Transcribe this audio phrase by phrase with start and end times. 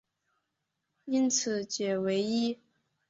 [1.05, 2.57] 因此解唯一。